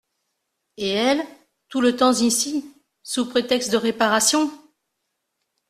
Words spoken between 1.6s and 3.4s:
tout le temps ici… sous